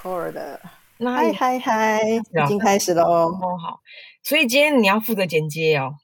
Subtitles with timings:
[0.00, 0.60] record 的，
[0.98, 3.02] 那嗨嗨嗨，已经开始了。
[3.04, 3.30] 哦
[3.62, 3.80] 好，
[4.22, 5.94] 所以今天你要负责剪接哦。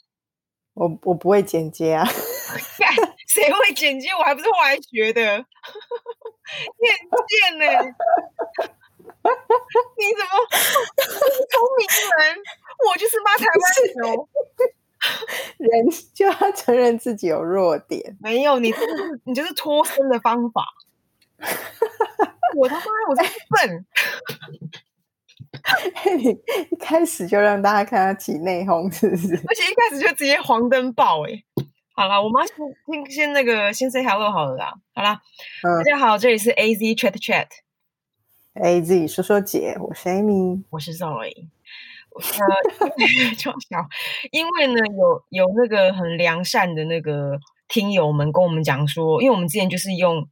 [0.74, 2.04] 我我不会剪接啊，
[2.78, 2.94] 干
[3.26, 4.10] 谁会剪接？
[4.10, 5.42] 我还不是后来学的，你
[6.88, 7.64] 很贱呢、
[9.96, 10.30] 你怎么
[11.50, 11.86] 聪明
[12.18, 12.36] 人？
[12.86, 13.62] 我就是骂台湾
[14.04, 14.28] 牛。
[15.58, 15.70] 人
[16.14, 18.16] 就要承认自己有弱点。
[18.20, 20.64] 没有，你这个是你就是脱身的方法。
[22.56, 23.86] 我他妈我真是笨，
[26.18, 26.30] 你
[26.70, 29.34] 一开始就让大家看他起内讧，是不是？
[29.46, 31.44] 而且一开始就直接黄灯爆哎、
[31.94, 32.56] 好了，我们要先
[32.86, 34.74] 先先那个先 say hello 好了啦。
[34.94, 35.20] 好啦，
[35.62, 40.62] 嗯大家好，这里是 A Z Chat Chat，A Z 说说姐，我是 Amy。
[40.70, 41.48] 我是 Zoe。
[42.16, 42.22] 呃，
[43.36, 43.86] 就小，
[44.30, 50.26] 因为呢，有有那个很良善的那个听友们跟我们讲说，因为我们之前就是用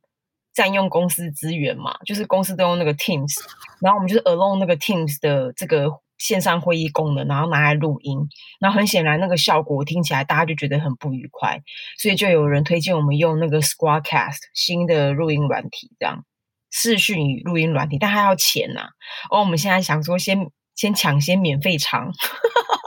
[0.54, 3.34] 占用公司资源嘛，就是公司都用那个 Teams，
[3.80, 8.18] 然后我们就是 alone 那个 Teams 的这个线上会议功能，然后拿来录音，
[8.60, 11.60] 然后很显然那个效果听起来大家就觉得很不愉快，
[11.98, 16.24] 所以就有人推荐我们用那个 Squadcast 新的录音软体，这样
[16.70, 18.90] 视讯与录音软体，但它要钱呐、
[19.30, 22.12] 哦，我们现在想说先先抢先免费尝，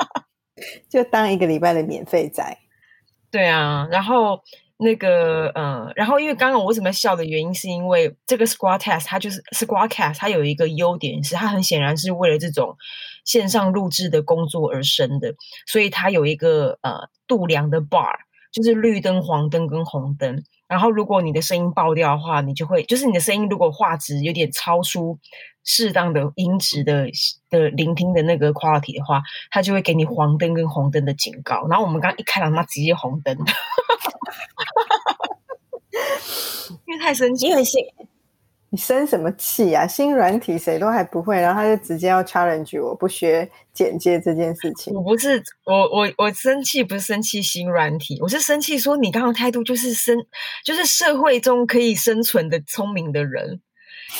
[0.90, 2.58] 就当一个礼拜的免费仔。
[3.30, 4.42] 对啊，然后
[4.80, 12.76] 那个呃，然后因为刚刚我为什么笑的原因，是因为这个 Squad Test 它就是 Squadcast 它有一个优点是它很显然是为了这种
[13.26, 15.34] 线上录制的工作而生的，
[15.66, 18.14] 所以它有一个呃度量的 bar，
[18.52, 20.44] 就是绿灯、黄灯跟红灯。
[20.68, 25.18] 然后如果你的声音爆掉的话，你就会就是你的声音如果画质有点超出
[25.64, 27.08] 适当的音质的
[27.50, 31.66] 的聆听的那个 quality 的话，它就会给你黄灯跟红灯的警告。
[31.68, 33.38] 然后我们刚一开朗，他妈直接红灯，
[36.86, 37.48] 因为太生气。
[37.48, 37.82] 因为新，
[38.70, 39.88] 你生什么气啊？
[39.88, 44.94] 新软体谁都还不会，然后他就直接要 challenge 我不学简介这件事情。
[44.94, 50.18] 我不是我我我生气，不是生气新软体，我是生气说你刚刚态度就是生
[50.66, 53.62] 就是社会中可以生存的聪明的人，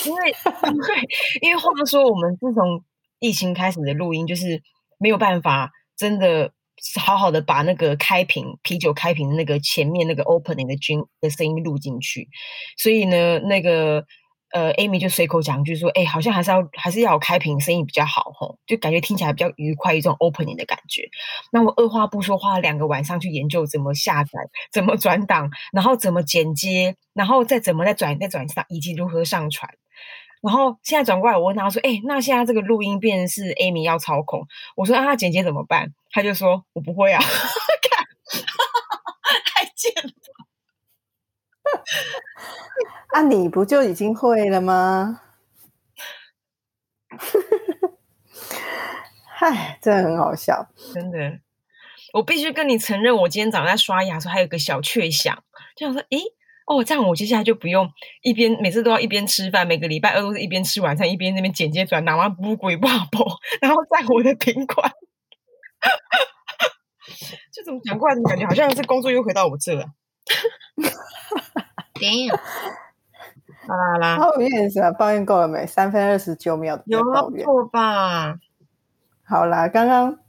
[0.06, 0.88] 因为因为
[1.44, 2.84] 因为话说我们自从
[3.20, 4.62] 疫情开始的录音，就是
[4.98, 6.54] 没有办法真的
[7.00, 12.30] 好好的把那个开瓶啤酒开瓶那个前面那个 opening 的军的声音录进去，
[12.78, 14.06] 所以呢，那个
[14.52, 21.10] 呃，Amy 就随口讲一句说：“哎、好像还是要还是要开瓶声音比较好吼，就感觉听起来比较愉快，一种 opening 的感觉。”
[21.52, 24.40] 那我二话不说，花了两个晚上去研究怎么下载、
[24.72, 29.70] 怎么转档，然后怎么剪接，然后再怎么再转再转上，以及如何上传。
[30.42, 37.20] 然后现在转过来，我问他说：“哎、那现在这个录音变成是 Amy 要操控，我说：‘啊，那剪接怎么办？’他就说：‘我不会啊。
[37.90, 38.06] ’看，
[39.46, 40.12] 太贱了。
[43.14, 45.22] 啊，你不就已经会了吗？
[49.26, 50.68] 嗨，真的很好笑。
[50.94, 51.40] 真的，
[52.14, 55.44] 我必须跟你承认，我今天早上在刷牙的时候，还有一个小确想，
[55.76, 56.20] 就想说，诶，
[56.68, 57.90] 哦，这样我接下来就不用
[58.22, 63.08] 一边每次都要一边吃饭，每个礼拜二都是一边吃晚餐一边那边剪接转档，然后不鬼不好
[63.62, 64.92] 然后在我的品管，
[67.54, 69.86] 就怎么讲过来，怎么感觉好像是工作又回到我这了。
[71.96, 72.38] Damn，
[73.66, 74.92] 好啦好啦，抱怨什么？
[74.92, 75.66] 抱怨够了没？
[75.66, 77.46] 三分二十九秒的抱怨。
[77.46, 78.36] 不错吧？
[79.24, 80.20] 好啦，刚刚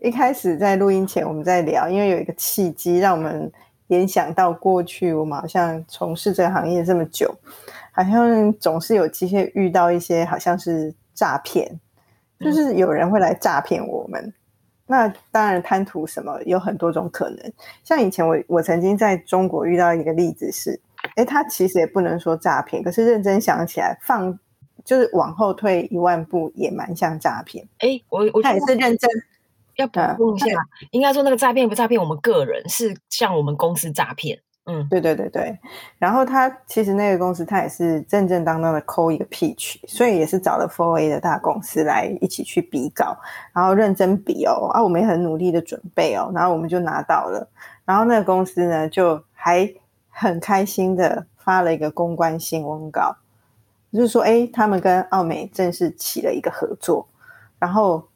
[0.00, 3.52] 一开始在录音前我们在聊，因为有一个契机让我们
[3.88, 7.34] 联想到过去，我们好像从事这个行业这么久，
[7.92, 11.80] 好像总是有机会遇到一些好像是诈骗，
[12.40, 14.32] 就是有人会来诈骗我们。
[14.86, 17.52] 那当然贪图什么有很多种可能，
[17.84, 20.80] 像以前我我曾经在中国遇到一个例子是，
[21.16, 24.38] 诶，他其实也不能说诈骗，可是认真想起来，放
[24.84, 27.66] 就是往后退一万步，也蛮像诈骗。
[27.80, 29.10] 诶，我我他觉得也是认真
[29.78, 30.46] 要补充一下，
[30.90, 34.38] 应该说那个诈骗不诈骗我们个人，是向我们公司诈骗。
[34.70, 35.58] 嗯，对对对对，
[35.96, 43.16] 然后他其实那个公司他也是正正当当的抠一个 pitch，所以也是找了 Four A 的大公司来一起去比稿，
[43.54, 47.48] 然后认真比哦，啊，我们也很努力的准备哦，然后我们就拿到了，
[47.86, 49.72] 然后那个公司呢就还
[50.10, 53.16] 很开心的发了一个公关新闻稿，
[53.90, 57.08] 就是说，哎，他们跟奥美正式起了一个合作，
[57.58, 58.06] 然后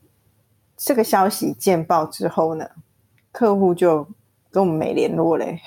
[0.84, 2.68] 这个消息见报之后呢，
[3.30, 4.06] 客户就
[4.50, 5.60] 跟我们没联络嘞。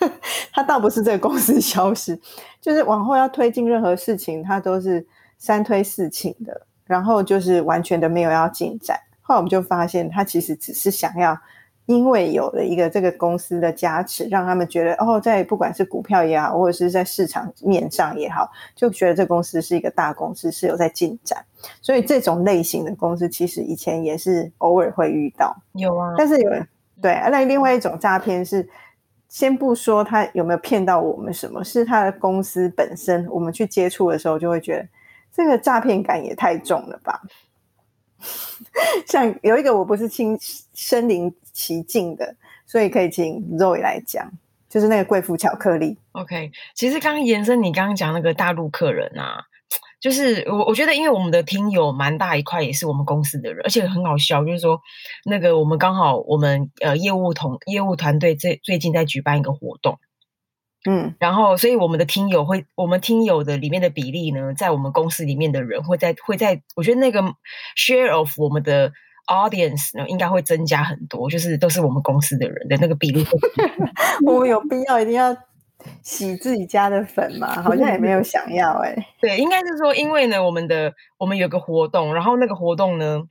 [0.52, 2.18] 他倒不是这个公司消失，
[2.60, 5.06] 就是往后要推进任何事情，他都是
[5.38, 8.98] 三推四请的，然后就是完全的没有要进展。
[9.20, 11.38] 后来我们就发现，他其实只是想要
[11.86, 21.44] 因为有了一个这个公司的加持，让他们觉得哦，在不管是股票也好，或者是在市场面上也好，就觉得这公司是一个大公司，是有在进展。
[21.80, 25.56] 所以这种类型的公司，其实以前也是偶尔会遇到。
[25.72, 26.66] 有啊，但是有人
[27.00, 28.68] 对，那另外一种诈骗是，
[29.28, 34.88] 先不说他有没有骗到我们什么，是他的公司本身，我们去接触的时候就会觉得
[35.32, 37.20] 这个诈骗感也太重了吧。
[39.06, 40.38] 像有一个我不是亲
[40.74, 42.34] 身临其境的，
[42.66, 44.30] 所以可以请 Zoe 来讲，
[44.68, 45.98] 就是那个贵妇巧克力。
[46.12, 49.44] OK，其实刚刚延伸你刚刚讲那个大陆客人啊，
[50.00, 54.80] 就是我我觉得，因为我们的听友蛮大一块也是我们公司的人，而且很好笑，就是说
[55.24, 59.98] 那个我们刚好我们呃业务同业务团队最最近在举办一个活动，
[60.88, 67.22] 嗯，然后所以我们的听友会，我们听友的里面的比例呢，在我们公司里面的人会在会在，我觉得那个
[67.76, 68.92] share of 我们的
[69.28, 73.24] audience 呢，应该会增加很多，就是都是我们公司的人的那个比例
[74.26, 75.36] 我们有必要一定要
[76.02, 77.62] 洗自己家的粉吗？
[77.62, 83.22] 好像也没有想要哎、对，应该是说，因为呢，我们的我们有个活动，然后那个活动呢，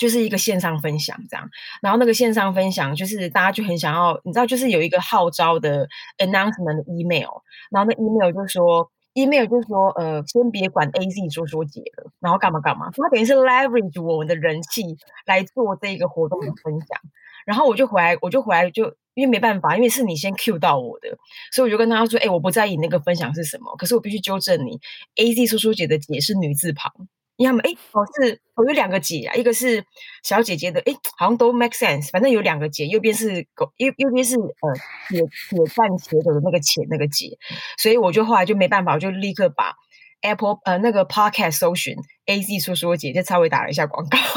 [0.00, 1.48] 就是一个线上分享这样，
[1.82, 5.86] 然后那个线上分享就是大家就很想要，你知道，就是有一个号召的
[6.18, 7.28] announcement email，
[7.70, 8.90] 然后那 email 就说。
[9.14, 14.84] email 就说，呃，先别管 A Z 说说姐了，然后干嘛干嘛，它等于是 leverage 我们的人气
[15.26, 16.96] 来做这个活动的分享。
[17.44, 21.08] 然后我就回来，我就回来就因为没办法，因为是你先 Q 到我的，
[21.50, 24.78] 所以我就跟他说：“哎、我不在意那个分享是什么，可是我必须纠正你
[25.16, 26.92] ，A Z 叔叔姐的姐是女字旁，
[27.40, 29.82] 因为他们哎、哦是我有两个姐啊，一个是
[30.22, 34.74] 小姐姐的，哎、好像都 make sense，反正有两个姐，右边是狗，右右边是呃
[35.08, 37.38] 铁铁蛋茄的那个茄那个姐，
[37.78, 39.74] 所以我就后来就没办法，我就立刻把
[40.20, 41.96] Apple 呃那个 Podcast 搜寻
[42.26, 44.18] A Z 叔叔姐，就稍微打了一下广告。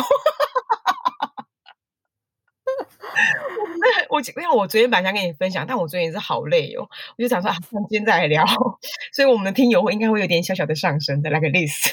[4.10, 7.58] 我因为我昨天本来想跟你分享，但我昨天也是好累哦，我就想说啊，
[7.90, 8.46] 今天再来聊，
[9.12, 11.92] 所以我们的听友会应该会有点小小的上升的来个 list。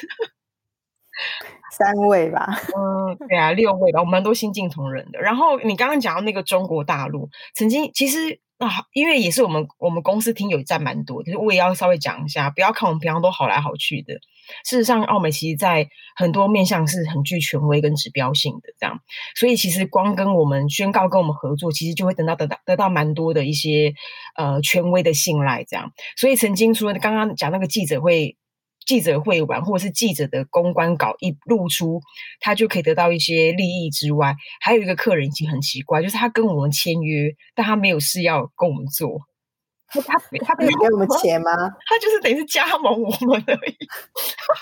[1.71, 2.47] 三位吧，
[2.77, 5.21] 嗯，对啊，六位吧，我们蛮多新进同仁的。
[5.21, 14.15] 然后你刚刚讲到那个中国大陆，曾经其实啊，因为也是我们我们公司听友占蛮多，可是我也要稍微讲一下，不要看我们平常都好来好去的。
[14.65, 18.99] 事实上，澳美其实在很多面向是很具权威跟指标性的，这样。
[19.37, 23.95] 所以其实光跟我们宣告跟我们合作，其实就会得到得到得到蛮多的一些
[24.37, 25.93] 呃权威的信赖，这样。
[26.17, 28.37] 所以曾经除了刚刚讲那个记者会。
[28.87, 32.01] 记者会完，或者是记者的公关稿一露出，
[32.41, 39.21] 他就可以得到一些利益之外，还有一个客人已经很奇怪，就是他跟我们签约，但他没有事要跟我们做，
[39.89, 41.51] 他他他有给我们钱吗？
[41.87, 43.77] 他就是等于是加盟我们而已。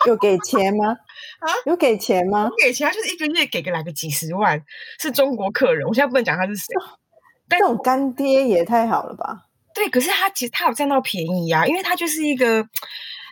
[0.07, 0.89] 有给钱吗？
[1.41, 2.57] 啊，有给钱吗不？
[2.57, 4.63] 给钱，他就是一个月给个来个几十万，
[5.01, 6.65] 是中国客人，我现在不能讲他是谁。
[7.49, 9.45] 这种干爹也太好了吧？
[9.75, 12.67] 对，可是他其实他有占到便宜啊，因为他就是一个，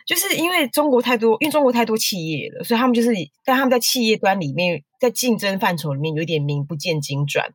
[0.07, 3.13] 就是因为中国太多，因为中国太多企业了，所以他们就是
[3.43, 7.45] 在他们在企业端里面，在竞争范畴里面有点名不见经传，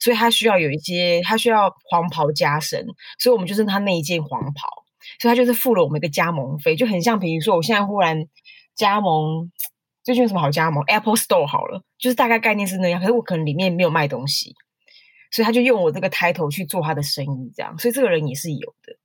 [0.00, 2.84] 所以他需要有一些，他需要黄袍加身，
[3.18, 4.84] 所以我们就是他那一件黄袍，
[5.20, 8.26] 所以他就是付了我们一个加盟费，就很像比如说我现在忽然
[8.74, 9.50] 加盟。
[10.04, 13.00] 最近有什么好加盟？Apple Store 好了，就是大概概念是那样。
[13.00, 14.52] 可是我可能里面没有卖东西，
[15.30, 17.78] 所以他就用我这个 title 去做他的生意，这样。
[17.78, 18.96] 所以这个人也是有的。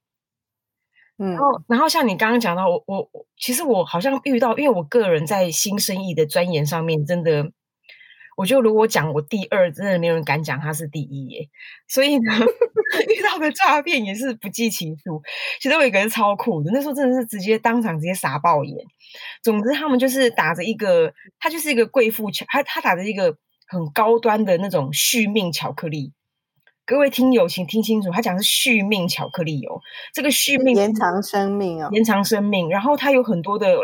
[1.20, 7.52] 嗯然，后，然后像你刚刚讲到，我我我，其实我好像遇到，因为我个人在新生意的钻研上面，真的，
[8.38, 11.50] 我觉得如果讲我第二，真的没有人敢讲他是第一耶。
[11.88, 12.32] 所以呢，
[13.10, 15.24] 遇到的诈骗也是不计其数。
[15.60, 18.78] 其实我有一个人超酷的，那时候真的是直接当场直接傻爆眼。
[19.42, 23.36] 总之，他们就是打着一个，他就是一个贵妇巧，他他打着一个
[23.68, 26.14] 很高端的那种续命巧克力。
[26.88, 29.82] 各位听友，请听清楚，他讲的是续命巧克力哦。
[30.14, 31.90] 这个续命延长生命哦。
[31.92, 33.76] 延长生命，然后它有很多的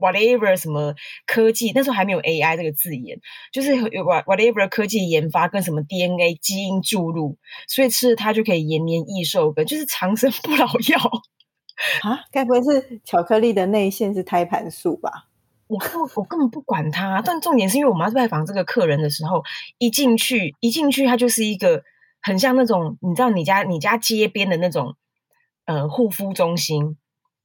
[0.00, 0.92] whatever 什么
[1.28, 3.20] 科技，那时候还没有 AI 这个字眼，
[3.52, 7.38] 就是有 what- whatever 科技研发跟什么 DNA 基因注入，
[7.68, 10.98] 所以吃了它就可以延年益寿，跟就是长生不老药。
[12.02, 15.28] 啊，该不会是巧克力的内馅是胎盘素吧？
[15.68, 19.44] 我根我根本不管它，但重点是因为我们要拜访这个客人的时候，
[19.78, 21.84] 一进去一进去，它就是一个
[22.22, 24.96] 很像那种你知道你家你家街边的那种
[25.64, 26.96] 呃护肤中心，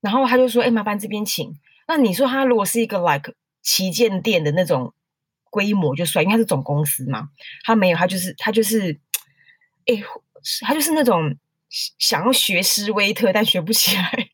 [0.01, 1.53] 然后他就说：“哎、麻烦这边请。”
[1.87, 4.93] 那你说他如果是一个 like 旗舰店的那种
[5.49, 7.29] 规模就算，因为它是总公司嘛，
[7.63, 8.99] 他没有，他就是他就是，
[9.85, 10.03] 哎、
[10.61, 11.35] 他就是那种
[11.69, 14.29] 想要学施威特但学不起来。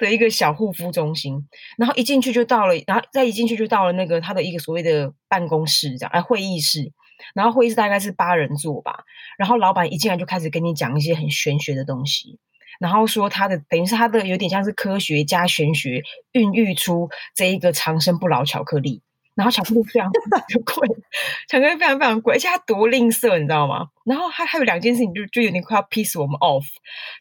[0.00, 1.48] 的一个小护肤中心，
[1.78, 6.92] 然后一进去就到了，然后再一进去就到了那个他的一个所谓的办公室，这样哎会议室，
[7.34, 9.04] 然后会议室大概是八人座吧，
[9.38, 12.38] 然后老板一进来就开始跟你讲一些很玄学的东西，
[12.80, 16.02] 然后说他的等于是他的有点像是科学加玄学
[16.32, 19.02] 孕育出这一个长生不老巧克力。
[19.34, 20.88] 然后巧克力非常 非常贵，
[21.48, 23.86] 巧克力非常非常贵，而且它多吝啬，你知道吗？
[24.04, 26.66] 然后还还有两件事情，就就有点快要 piss 我们 off，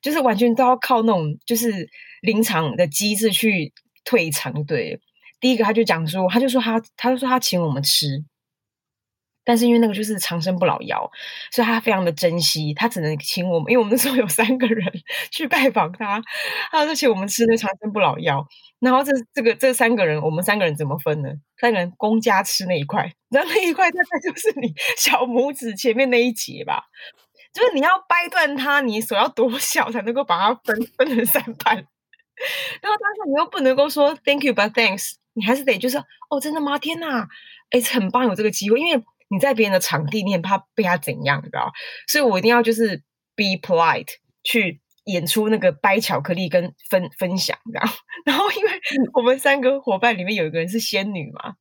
[0.01, 1.89] 就是完全都要靠那种就是
[2.21, 3.71] 临场的机制去
[4.03, 4.65] 退场。
[4.65, 4.99] 对，
[5.39, 8.21] 第一个他就讲说，他就说他他就说他请我们吃。
[9.43, 11.09] 但是因为那个就是长生不老药，
[11.51, 14.85] 所以他非常的珍惜，他只能请我们，因为我们那时候有三个人
[15.31, 16.21] 去拜访他，
[16.71, 18.47] 他就请我们吃那长生不老药。
[18.79, 21.29] 然后这这个这三个人，我们三个人怎么分呢？
[21.59, 26.83] 三个人公家吃那一块，然后那一块大概就是你小拇指前面那一节吧，
[27.53, 31.75] 就是你要掰断它，你手要多小才能够把它分分成三半。
[31.75, 35.97] 然后当时你又不能够说 Thank you but thanks，你还是得就是
[36.29, 36.79] 哦，真的吗？
[36.79, 37.27] 天哪，
[37.69, 39.03] 哎，很棒有这个机会，因为。
[39.31, 41.71] 你在别人的场地，你很怕被他怎样，你知道？
[42.07, 42.97] 所以我一定要就是
[43.35, 44.09] be polite
[44.43, 47.89] 去演出那个掰巧克力跟分分享，这样。
[48.25, 48.71] 然后因为
[49.13, 51.55] 我们三个伙伴里面有一个人是仙女嘛，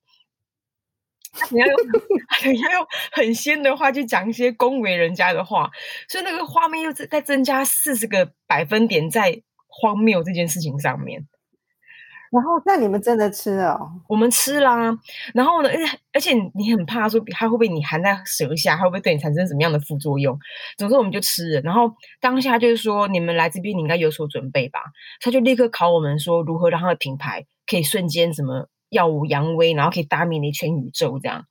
[1.51, 1.77] 你要用
[2.53, 5.71] 你要用很仙的话去讲一些恭维人家的话，
[6.09, 11.29] 所以那个画面又再增加四十个百分点在荒谬这件事情上面。
[12.31, 13.91] 然后，那你们真的吃哦？
[14.09, 14.97] 我们吃啦。
[15.35, 20.39] 然后呢，而且而且你很怕说它会不会你含在舌下，它会不会对你产生什么样的副作用？
[20.77, 21.61] 总之我们就吃了。
[21.63, 24.81] 然后当下就是说，你们来这边你应该有所准备吧？
[25.21, 31.45] 他就立刻考我们说，如何让他的品牌可以瞬间什么耀武扬威，然后可以大名的全宇宙这样。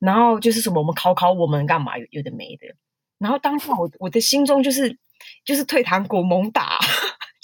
[0.00, 1.96] 然后就是什么，我们考考我们干嘛？
[1.96, 2.66] 有有的没的。
[3.18, 4.98] 然后当下我我的心中就是
[5.46, 6.78] 就是退堂鼓猛打。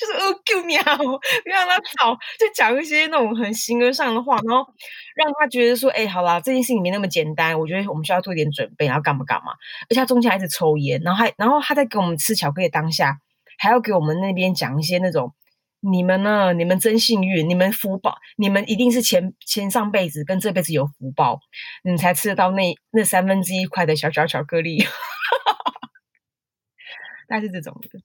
[0.02, 0.96] 就是呃，救命啊！
[1.44, 4.66] 别让他吵，就讲一些那种很形而上的话，然后
[5.14, 7.56] 让他觉得说，哎，好啦，这件事情没那么简单。
[7.56, 9.52] 我觉得我们需要做一点准备，然后干嘛干嘛。
[9.88, 13.18] 而且他中间还是抽烟，然后还然后他在给我们吃巧克力当下，
[13.58, 15.32] 还要给我们那边讲一些那种，
[15.78, 21.38] 你们呢，你们真幸运，你们福报，你们一定是前前上辈子跟这辈子有福报，
[21.84, 24.82] 你才吃得到那那三分之一块的小小巧克力，
[27.28, 28.00] 大概是这种的。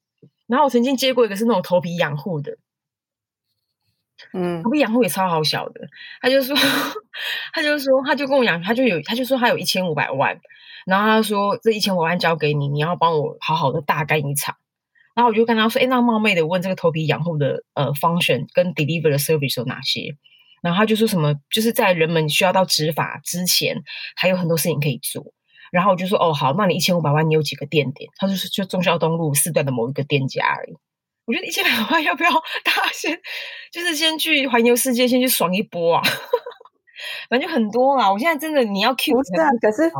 [0.47, 2.57] 然后我曾经接过一个是那种头皮养护的，
[4.33, 5.81] 嗯，头皮养护也超好小的。
[6.21, 6.55] 他就说，
[7.53, 10.39] 他就说，他就跟我讲，他就有，他就说他有一千五百万，
[10.85, 14.55] 然后他说这一千五百万交给你，你要帮我好好的大干一场。
[15.13, 20.15] 然后我就跟他说，哎，那冒昧的问这个头皮养护的呃 function 跟 deliver 的 service 有哪些？
[20.61, 23.83] 然后他就说什么，就是在人们需要到执法之前，
[24.15, 25.33] 还有很多事情可以做。
[25.71, 28.09] 然后我就说哦好，那你一千五百万你有几个店点？
[28.17, 30.77] 他就是就中孝东路四段的某一个店家而已。
[31.25, 32.31] 我觉得一千百万要不要
[32.63, 33.19] 大家先
[33.71, 36.01] 就是先去环游世界，先去爽一波啊？
[37.29, 38.11] 反正就很多啦。
[38.11, 39.49] 我现在真的你要 Q 不是啊？
[39.61, 39.91] 可是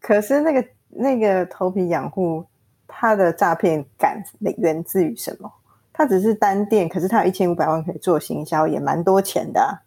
[0.00, 2.46] 可是那个那个头皮养护，
[2.88, 4.24] 它的诈骗感
[4.58, 5.52] 源自于什么？
[5.92, 9.82] 它只是单店，可是它有一千五百万可以做行销，也蛮多钱的。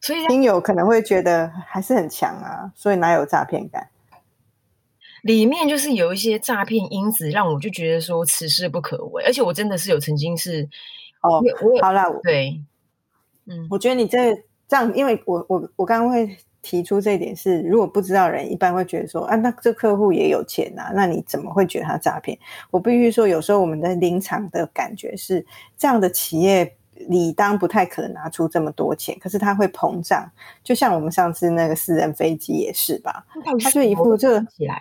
[0.00, 3.88] 所以听友可能会觉得还是很强啊，所以哪有诈骗感？
[5.22, 10.68] 里面就是有一些诈骗因子，让我就觉得说此事不可为，而且我真的是有曾经是
[11.22, 12.62] 哦，我好了，对，
[13.46, 14.34] 嗯，我觉得你这
[14.68, 22.38] 这样，因为我我我刚刚会提出这一点是，如果不知道人，一般会觉得说啊，那这客户也有钱呐，那你怎么会觉得他诈骗？
[22.70, 25.44] 我必须说，有时候我们的临场的感觉是，
[25.76, 26.76] 这样的企业
[27.08, 30.30] 理当不太可能拿出这么多钱，可是他会膨胀，
[30.62, 33.24] 就像我们上次那个私人飞机也是吧，
[33.62, 34.80] 他就一副这个起来。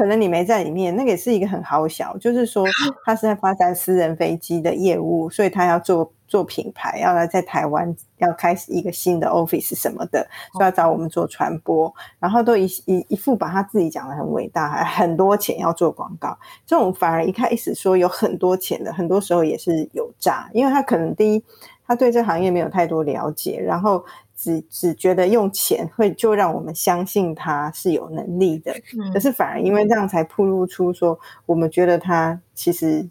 [0.00, 2.64] 可能你没在里面，那个也是一个很好小，就是说
[3.04, 21.44] 他是在发展私人飞机的业务，所以他要做做品牌，要来在台湾要开始一个新的 office 什么的，就要找我们做传播，然后都一一一副把他自己讲的很伟大，还很多钱要做广告，这种反而一开始说有很多钱的，很多时候也是有诈，因为他可能第一
[21.86, 24.02] 他对这行业没有太多了解，然后。
[24.40, 28.74] 只只觉得用钱会就让我们相信他是有能力的，
[29.12, 33.06] 可是反而因为这样才铺露出说，我们觉得他其实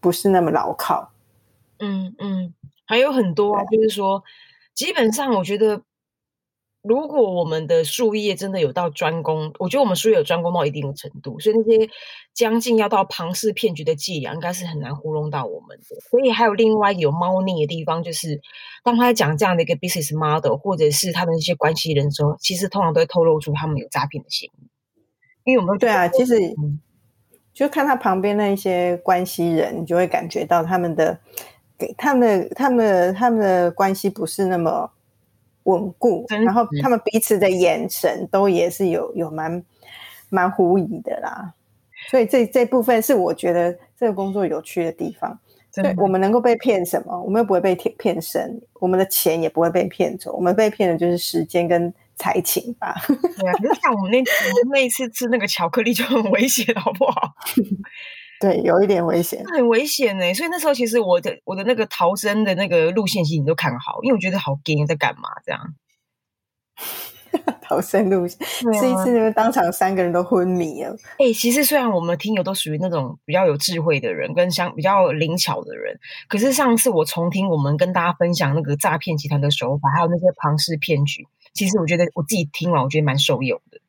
[0.00, 1.12] 不是那么牢靠。
[1.78, 2.52] 嗯嗯，
[2.84, 4.24] 还有很多啊，就是说，
[4.74, 5.82] 基本上我觉得。
[6.82, 11.88] 如果我们的术业真的有到专攻，我觉得我们术业有专攻到一定的程度，所以那些
[12.34, 16.00] 将近要到庞氏骗局的伎俩，应该是很难糊弄到我们的。
[16.10, 18.40] 所以还有另外有猫腻的地方，就是
[18.82, 24.68] 当他讲这样的一个 business model，或者是他的那些关系人的时候，其实通常都会透露出他们有诈骗的嫌疑。
[25.44, 26.34] 因为我们对啊，其实
[27.54, 31.20] 就看他旁边那一些关系人，你就会感觉到他们的。
[31.78, 34.88] 给他们的他们的他们的关系不是那么
[35.64, 39.64] 稳固，然后他们彼此的眼神都也是有有蛮
[40.28, 41.54] 蛮狐疑的啦。
[42.10, 45.38] 所以这这部分是我觉得这个工作有趣的地方。
[45.74, 47.18] 对，我们能够被骗什么？
[47.22, 52.94] 我们又不会被骗骗身，我们的钱也不会被骗走，我们被骗的就是时间跟才情吧。
[53.06, 54.22] 对啊，可是像我们那
[54.70, 57.34] 那一次吃那个巧克力就很危险，好不好？
[58.42, 59.42] 对，有一点危险。
[59.46, 65.74] 很危险呢、所以那时候其实我的我的那个逃生的那个路线其实你都看好，因为我觉得好惊在干嘛这样。
[67.62, 70.94] 逃生路线，对啊吃一次，你们当场三个人都昏迷了。
[71.18, 83.80] 哎、其实虽然我们听友都属于那种比较有智慧的人，跟相比较灵巧的人，可是上次我重听我们跟大家分享那个诈骗集团的手法，还有那些庞氏骗局，其实我觉得我自己听完，我觉得蛮受用的。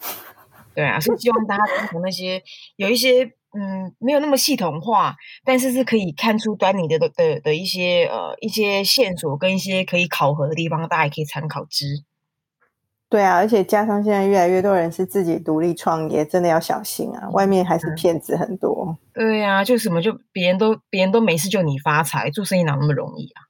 [0.74, 2.42] 对啊，所以希望大家都从那些
[2.76, 12.04] 有一些嗯没有那么系统化，但是是可以看出端倪的的的的一些呃一些线索跟一些可以考核的地方，大家也可以参考之。
[13.08, 17.30] 对啊，而且加上现在越来越多人是自己独立创业，真的要小心啊！
[17.30, 18.98] 外面还是骗子很多。
[19.14, 23.46] 对呀、就什么就别人都别人都没事，就你发财，做生意哪那么容易啊？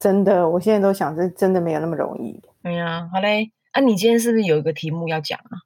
[0.00, 2.42] 真的，我现在都想，这真的没有那么容易。
[2.64, 3.52] 对呀、好嘞。
[3.70, 5.62] 啊，你今天是不是有一个题目要讲啊？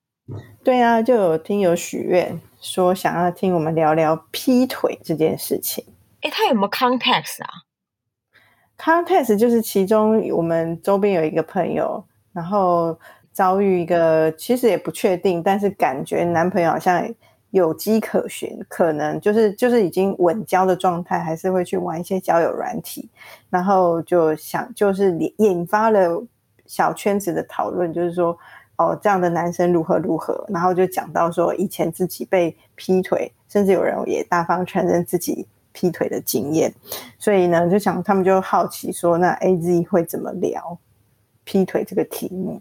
[0.62, 5.84] 对啊，就有听友许愿说想要听我们聊聊劈腿这件事情。
[6.22, 7.50] 哎，他有没有 context 啊
[8.78, 12.02] ？Context 就是其中我们周边有一个朋友，
[12.32, 12.98] 然后
[13.32, 17.06] 遭遇一个其实也不确定，但是感觉男朋友好像
[17.50, 23.10] 有迹可循，可能就是就是已经稳交的状态，还是会去玩一些交友软体，
[23.50, 26.24] 然后就想就是引引发了
[26.64, 28.36] 小圈子的讨论，就是说
[28.76, 36.72] 哦这样的男生如何如何，然后就讲到说以前自己被劈腿，甚至有人也大方承认自己劈腿的经验，
[37.18, 40.78] 所以呢就想他们就好奇说那 A Z 会怎么聊
[41.44, 42.60] 劈腿这个题目。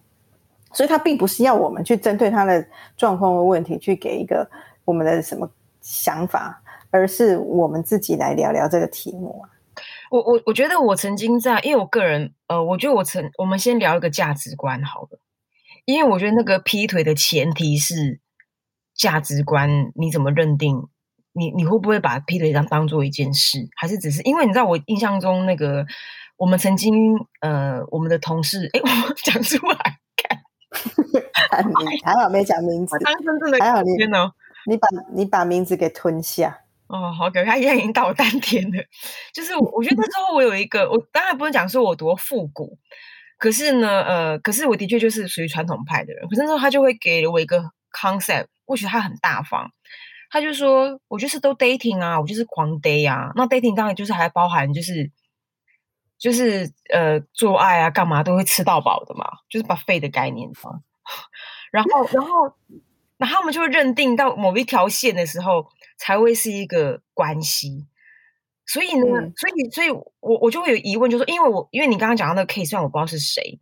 [0.75, 2.65] 所以他并不是要我们去针对他的
[2.97, 4.49] 状况和问题去给一个
[4.83, 5.47] 我们的什么
[5.81, 9.53] 想法，而是我们自己来聊聊这个题目啊。
[10.09, 15.19] 我我我觉得我曾经在，因为我个人呃，我觉得我曾我们先聊一个价值观好了，
[15.85, 18.19] 因为我觉得那个劈腿的前提是
[18.95, 20.87] 价值观，你怎么认定？
[21.33, 25.85] 你你会不会把劈腿当当做一件事，还是只是因为你知道我印象中那个
[26.37, 26.93] 我们曾经
[27.41, 34.31] 呃我们的同事，哎， 我讲出来， 看你还好没讲名字我，当真正的还好你天哦。
[34.65, 36.61] 你把你把名字给吞下。
[36.87, 38.83] 哦，好可他现在已经到我丹田了。
[39.33, 42.77] 就是我，我觉得那时候我有一个，我当然不能讲说我多复古，
[43.43, 46.25] 可是呢，呃，可是我的确就是属于传统派的人。
[46.29, 49.69] 可是那时候他就会给了我一个 concept，我觉得他很大方。
[50.31, 53.33] 他就说，我就是都 dating 啊，我就是狂 day 啊。
[53.35, 55.11] 那 dating 当然就是还包含就是
[56.17, 60.79] 就是呃做爱啊，干嘛都会吃到饱的嘛，就是把肺的概念嘛。
[61.69, 62.45] 然后，然后，
[63.17, 67.87] 然后他们就会认定到某一条线的时候，才会是一个关系。
[68.65, 69.33] 所以呢，嗯。
[69.35, 73.59] 所以，所以我我就会有疑问，就是说因为我因为你刚刚讲到那个 case，虽然我不知道是谁，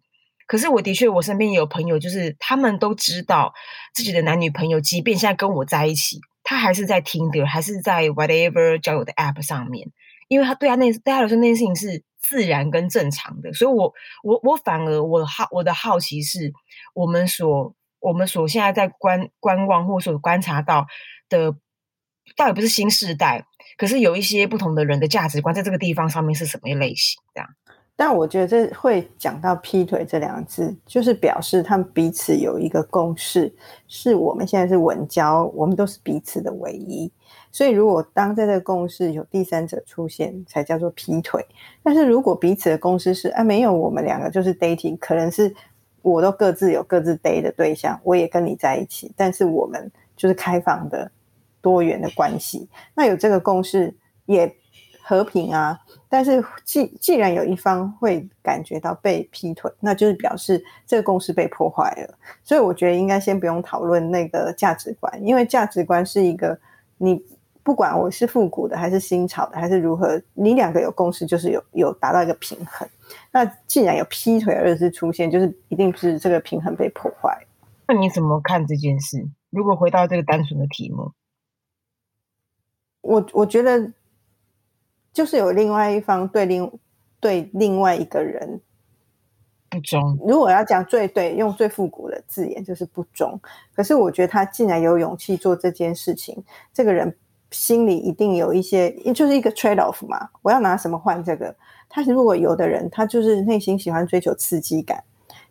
[0.47, 3.53] 可是我的确我身边也有朋友，就是他们都知道
[3.93, 9.89] 自己的男女朋友，即便现在跟我在一起，他还是在 Tinder，还是在 whatever 交友的 app 上面，
[10.27, 16.51] 因为他对他那对他来说那件事情是自然跟正常的，所以我我我反而我好我的好奇是，
[16.93, 20.85] 我们所我们所现在在观观望或所观察到
[21.29, 21.55] 的，
[22.35, 23.45] 倒也不是新时代，
[23.77, 27.21] 可是有一些不同的人的价值观在这个地方上面是什么类型？
[27.33, 27.49] 这样，
[27.95, 33.53] 但我觉得这会讲到劈腿这两个字，就是表示他们彼此有一个共识，
[33.87, 37.11] 是我们现在是稳交，我们都是彼此的唯一。
[37.53, 41.45] 所以，如果当在这个共识有第三者出现，才叫做劈腿。
[41.83, 45.53] 但是如果彼此的共识是，啊，没有，我们两个就是 dating，可能是
[46.01, 51.11] 我都各自有各自 date 的对象，我也跟你在一起，但是我们就是开放的
[51.61, 52.67] 多元的关系。
[52.95, 53.95] 那有这个共识
[54.25, 54.53] 也
[55.03, 62.17] 和平啊，但是既既然有一方会感觉到被劈腿，那就是表示这个共识被破坏了。
[62.43, 66.57] 所以我觉得应该先不用讨论那个价值观，因为价值观是一个
[66.97, 67.21] 你
[67.63, 72.87] 不管我是复古的还是新潮的还是如何，你两个有共识就是有有达到一个平衡。
[73.31, 77.37] 那既然有劈腿二字出现，就是一定是这个平衡被破坏。
[77.87, 79.27] 那你怎么看这件事？
[79.49, 81.11] 如果回到这个单纯的题目，
[83.01, 83.91] 我我觉得
[85.11, 86.71] 就是有另外一方对另
[87.19, 88.61] 对另外一个人
[89.69, 93.39] 不忠，如果要讲最对，用最复古的字眼就是不忠。
[93.73, 97.15] 可是我觉得他既然有勇气做这件事情，这个人
[97.51, 100.29] 心里一定有一些，就是一个 trade off 嘛。
[100.41, 101.55] 我要拿什么换这个？
[101.87, 105.03] 他如果有的人，他就是内心喜欢追求刺激感，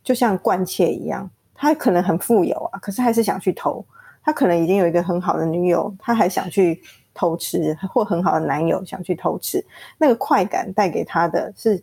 [0.02, 3.84] 就像惯窃一样，他可能很富有啊，可是还是想去偷。
[4.22, 6.82] 他可能已经有一个很好的女友，他还想去
[7.14, 9.64] 偷吃，或很好的男友想去偷吃。
[9.99, 11.83] 那个快感带给他的是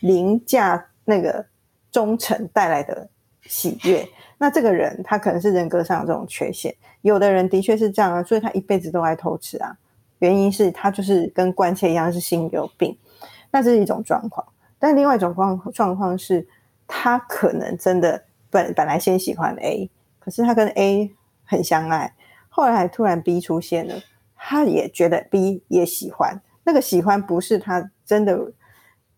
[0.00, 1.44] 凌驾那个
[1.90, 3.08] 忠诚带来的
[3.42, 4.06] 喜悦。
[4.38, 9.76] 那这个人他可能是人格上有这种缺陷，有的人的确是这样啊，所以他一辈子都爱偷吃啊。
[10.18, 12.96] 原因是他就是跟关切一样是心有病，
[13.50, 14.46] 那这是一种状况。
[14.78, 16.46] 但另外一种状状况是，
[16.86, 21.14] 他可能真的本本来先喜欢 A，可是他跟 A。
[21.50, 22.14] 很相爱，
[22.48, 23.96] 后来突然 B 出现了，
[24.42, 26.40] 他也觉得 B 也喜欢。
[26.64, 28.52] 那个喜欢不是他真的，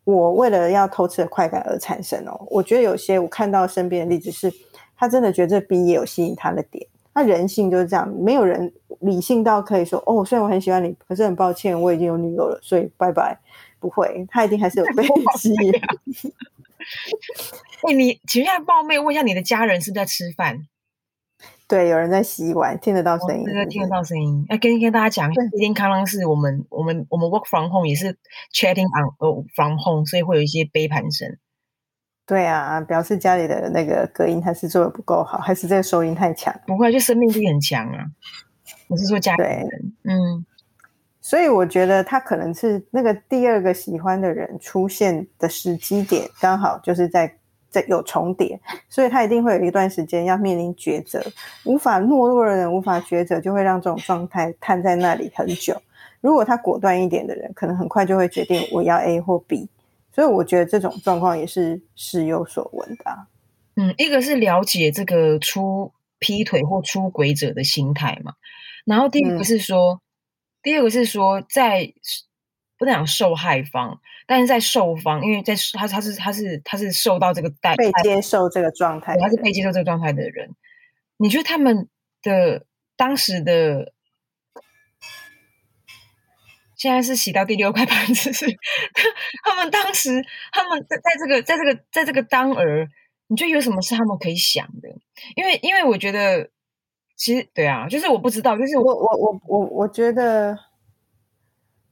[0.05, 2.47] 我为了要偷吃的快感而产生哦。
[2.51, 4.53] 我觉得有些我看到身边的例子是，
[4.97, 6.87] 他真的觉得这 B 也有吸引他的点。
[7.15, 13.39] 那人性就是这样，没有人理性到可以说哦，虽然我很喜欢你，可是很抱歉，我已经有女友了，所以拜拜。
[13.79, 15.03] 不会，他一定还是有被
[15.37, 15.73] 吸引。
[17.83, 20.67] 哎，你请问冒昧问一下，你的家人是不是在吃饭？
[21.73, 23.47] 对，有人在洗碗，听得到声音。
[23.71, 24.45] 听得到声音。
[24.51, 28.15] 哎，跟跟大家讲，今天康康是我们我们我们 work from home 也是
[28.53, 31.35] chatting on 呃 from home，所以会有一些杯盘声。
[32.27, 36.55] 对啊，表示家里的那个隔音还是做的不够好，还是这个收音太强？
[36.67, 38.05] 不会，就生命力很强啊。
[38.89, 39.69] 我是说家里人，
[40.03, 40.45] 嗯。
[41.23, 47.39] 所以我觉得他可能是那个第二个喜欢的人出现的时机点，刚好就是在。
[47.73, 51.21] 在有重叠，所以他一定会有一段时间要面临抉择。
[51.65, 55.81] 无法懦弱的人无法抉择，就会让这种状态瘫在那里很久。
[56.21, 59.69] 如果他果断一点的人，可能很快就会决定我要 A 或 B。
[60.15, 63.27] 所以我觉得这种状况也是时有所闻的。
[63.75, 68.35] 嗯，一个是了解这个出劈腿或出轨者的心态嘛，
[68.85, 70.01] 然后第二个是说，
[70.63, 71.95] 第二个是说在。
[72.83, 80.51] 不能讲受害方，但是在受方，因为在他他是他是他是受到这个代被接受这个状态，他是被接受这个状态的人。
[81.17, 81.89] 你觉得他们
[82.23, 82.67] 的
[82.97, 83.93] 当时的
[86.75, 88.47] 现在是洗到第六块盘子是
[89.45, 92.89] 他们当时他们在在这个在这个在这个当儿，
[93.29, 94.89] 你觉得有什么是他们可以想的？
[95.37, 96.51] 因为因为我觉得
[97.15, 100.59] 其实对啊，就是我不知道，就是我我我我我觉得。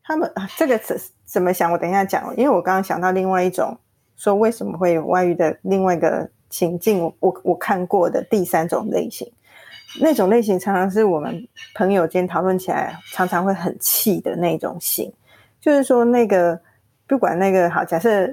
[0.02, 1.70] 他们啊，这个怎怎么想？
[1.70, 2.34] 我等一下讲。
[2.36, 3.78] 因为我刚刚想到另外一种
[4.16, 9.30] 说为什么会有外遇的另外一个情境，我我看过的第三种类型，
[10.00, 15.12] 那种类型常常是我们朋友间讨论起来常常会很气的那种型，
[15.60, 16.60] 就是说那个
[17.06, 18.28] 不管那个好，假设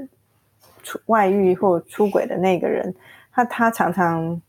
[0.82, 2.95] 出外遇或出轨的那个人，
[3.32, 4.41] 他他常常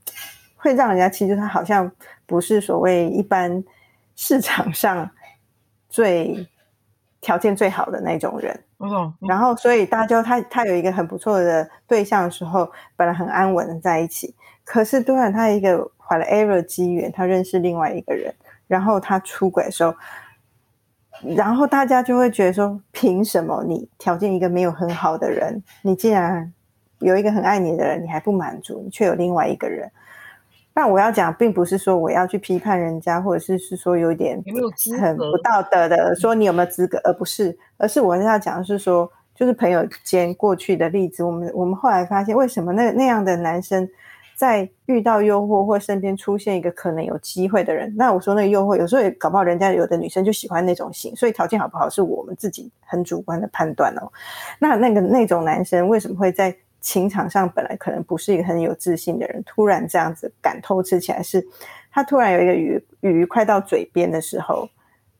[0.56, 1.90] 会让人家气，就是他好像
[2.24, 3.62] 不是所谓一般
[4.16, 5.10] 市场上
[5.90, 6.48] 最。
[7.20, 18.32] 条件最好的那种人，嗯，然后所以大家就他他有一个很不错的对象的时候，本来很安稳的在一起，可是突然他一个怀了 error 机缘，他认识另外一个人，
[18.66, 19.92] 然后他出轨的时候，
[21.34, 26.52] 然后大家就会觉得说，凭什么你条件一个没有很好的人，你竟然
[27.00, 29.90] 有一个很爱你的人，你还不满足，你却有另外一个人。
[30.78, 34.40] 那我要讲，并不是说我要去批判人家，或者是是说有点
[35.00, 43.88] 很不道德的说你有没有资格，而不是，而是我要讲的是说，就是朋友间过去的例子，我们我们后来发现，为什么那那样的男生
[44.36, 54.12] 在遇到诱惑或身边出现一个可能有机会的人，那我说那个诱惑有时候也搞不好，人家有的女生就喜欢那种型，所以条件好不好是我们自己很主观的判断哦。
[54.60, 56.56] 那那个那种男生为什么会在？
[56.80, 61.46] 情场上本来可能不是一个很有自信的人，突然这样子敢偷吃起来，是
[61.90, 64.68] 他突然有一个鱼鱼快到嘴边的时候，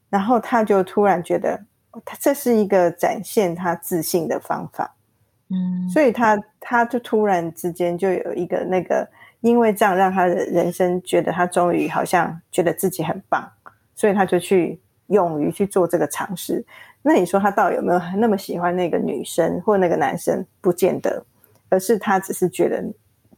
[0.09, 1.61] 然后他就突然觉得，
[2.05, 4.95] 他这是一个展现他自信的方法，
[5.51, 9.09] 嗯，所以他他就突然之间就有一个那个，
[9.41, 13.51] 因为这样让他的人生觉得他终于好像觉得自己很棒，
[13.95, 16.65] 所以他就去勇于去做这个尝试。
[17.03, 20.45] 那你说他到底有没有那么喜欢那个女生或那个男生？
[20.61, 21.25] 不见得。
[21.69, 22.85] 而是他只是觉得，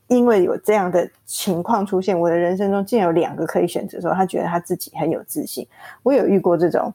[0.08, 5.66] 因为有这样的情况出现，我的人生中竟然有两个可以选择，的时候他觉得他自己很有自信。
[6.02, 6.92] 我有遇过这种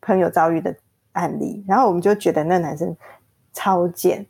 [0.00, 0.74] 朋友遭遇的
[1.12, 2.94] 案例，然后我们就觉得那男生
[3.52, 4.26] 超贱，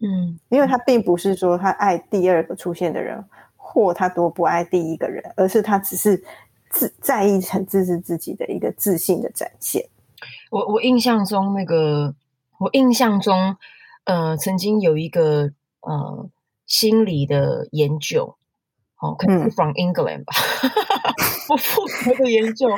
[0.00, 3.22] 嗯，因为他并不是说他爱第二个出现的人，
[3.56, 6.22] 或他多不爱第一个人，而是他只是
[6.70, 9.86] 自在意很自知自己的一个自信的展现。
[10.50, 12.14] 我我印象中那个，
[12.58, 13.56] 我印象中。
[14.04, 16.30] 呃，曾经有一个呃
[16.66, 18.36] 心理的研究，
[19.00, 20.32] 哦，可能是 from England 吧，
[21.48, 22.68] 不负责的研究，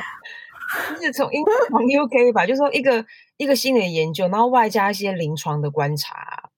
[0.95, 3.05] 就是从英从 UK 吧，就是说一个
[3.37, 6.49] 一个新的研究，然后外加一些临床的观察。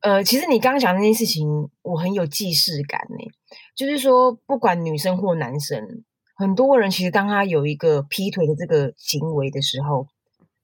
[0.00, 3.30] 呃，其实你刚刚讲那件事情，我很有既视感呢。
[3.74, 6.04] 就是说，不管女生或男生，
[6.36, 10.06] 很多人其实当他有一个劈腿的这个行为的时候，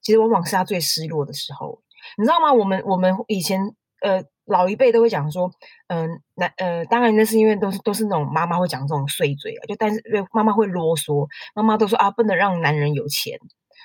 [0.01, 1.81] 其实往往是他最失落的时候。
[2.17, 2.53] 你知道吗？
[2.53, 5.51] 我们我们以前呃老一辈都会讲说，
[5.87, 13.39] 嗯，男呃，当然那是因为都是都是那种妈妈会讲这种碎嘴啊，就但是妈妈会啰嗦，妈妈都说啊，不能让男人有钱。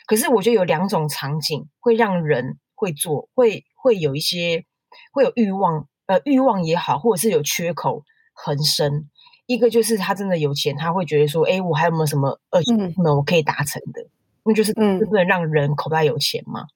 [0.06, 4.64] 可是我觉得有两种场景会让人会做，会会有一些
[5.12, 9.08] 会有欲望，呃，欲望也好，或者是有缺口横生。
[9.46, 12.60] 一个就是他真的有钱，他会觉得说，哎，我还有没有什么呃
[12.96, 13.16] 能？
[13.16, 14.04] 我可以达成的，
[14.42, 14.80] 那就是不
[15.14, 16.66] 能让人口袋有钱嘛。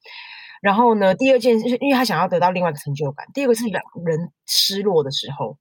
[0.60, 3.26] 然后呢，第二件是因为他想要得到另外一个成就感。
[3.32, 5.56] 第二个是让人失落的时候，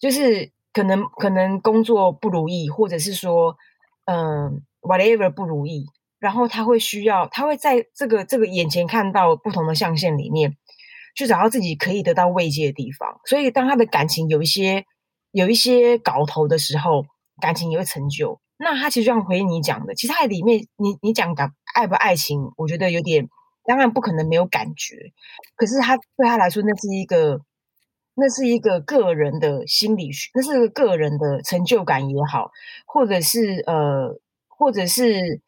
[0.00, 3.56] 就是可能可能工作不如意，或者是说，
[4.06, 5.86] 嗯，whatever 不如意，
[6.18, 10.56] 然后他会需要，他会在这个这个眼前看到不同的象限里面，
[11.14, 13.20] 去找到自己可以得到慰藉的地方。
[13.26, 14.84] 所以，当他的感情有一些
[15.30, 17.04] 有一些搞头的时候，
[17.40, 18.40] 感情也会成就。
[18.58, 23.28] 那他其实像回应你讲的，其实他里面你你讲的爱不爱情，我觉得有点。
[23.64, 25.12] 当然不可能没有感觉，
[25.54, 27.40] 可是他对他来说，那是一个，
[28.14, 32.50] 那是一个个人的心理学，那是个人的成就感也好，
[32.86, 35.40] 或者是呃，或者是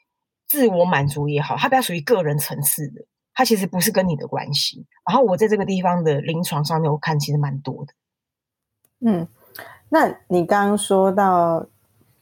[0.47, 4.87] 自我满足也好，它比较属于个人层次的，它其实不是跟你的关系。
[5.09, 7.93] 然后我在这个地方的临床上面，我看其实蛮多的。
[9.01, 9.27] 嗯，
[9.89, 11.67] 那你刚刚说到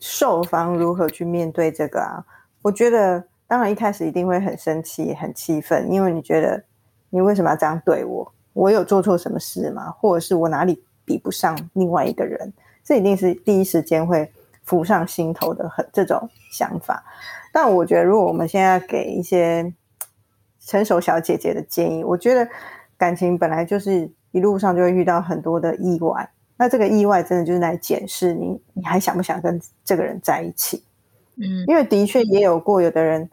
[0.00, 2.24] 受方如何去面对这个啊？
[2.62, 3.28] 我觉得。
[3.52, 6.64] 当然，一开始一定会很生气、很气愤，因为你觉得
[7.10, 8.32] 你为什么要这样对我？
[8.54, 9.90] 我有做错什么事吗？
[9.90, 12.50] 或者是我哪里比不上另外一个人？
[12.82, 17.04] 这一定是第一时间会浮上心头的很这种想法。
[17.52, 19.70] 但我觉得，如果我们现在给一些
[20.58, 22.48] 成熟小姐姐的建议，我觉得
[22.96, 30.82] 感情本来就是一路上就会遇到很多的意外，那这个意外真的就是来检视你，你还想不想跟这个人在一起？
[31.36, 33.28] 嗯，因为的确也有过有的人。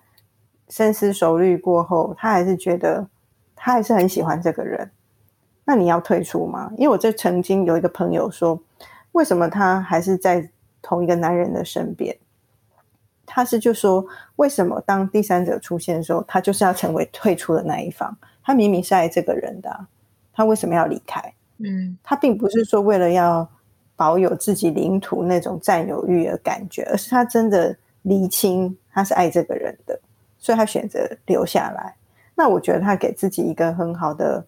[0.70, 3.08] 深思熟虑过后，他还是觉得
[3.56, 4.90] 他还是很喜欢这个人。
[5.66, 6.72] 那你要退出吗？
[6.78, 8.60] 因为我这曾经有一个朋友说，
[9.12, 10.50] 为什么他还是在
[10.82, 12.18] 同一个男人的身边？
[13.26, 14.04] 他是就说，
[14.38, 18.18] 为什么当第三者出现的时候，他就是要成为退出的那一方？
[18.44, 19.86] 他明明是爱这个人的，
[20.34, 21.34] 他为什么要离开？
[21.60, 23.48] 嗯，他并不是说为了要
[23.96, 30.00] 保有自己领土那种占有欲的感觉，而是他真的厘清他是爱这个人的。
[30.40, 31.96] 所以他选择留下来，
[32.36, 34.46] 那我觉得他给自己一个很好的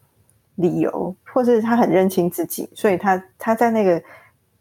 [0.56, 4.02] 理由，或是他很认清自己，所以他他在那个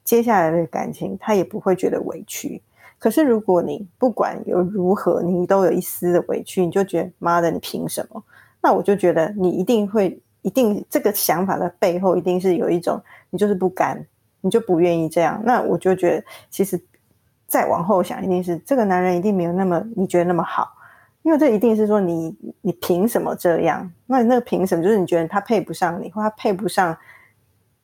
[0.04, 2.60] 接下来的感情，他也不会觉得委屈。
[2.98, 8.22] 可是如果你不管有如何，你都有一丝的委屈，你就觉得妈的，你凭什么？
[8.60, 14.04] 那我就觉得你一定会，一定这个想法的背后，一定是有一种你就是不甘，
[14.42, 15.40] 你就不愿意这样。
[15.44, 16.78] 那我就觉得，其实
[17.46, 20.70] 再往后想，一定是这个男人一定没有那么你觉得那么好。
[21.22, 23.92] 因为这一定是说你你凭什么这样？
[24.06, 24.82] 那那个凭什么？
[24.82, 26.96] 就是你觉得他配不上你，或他配不上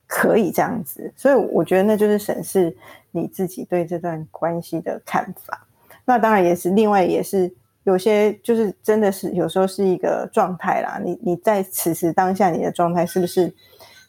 [0.07, 1.13] 可以这样子？
[1.17, 2.77] 所以我觉得那就是审视
[3.11, 5.67] 你自己对这段关系的看法。
[6.05, 7.53] 那当然也是另外也是
[7.85, 11.01] 有些就是真的是有时候是一个状态啦。
[11.05, 13.55] 你你在此时当下你的状态是不是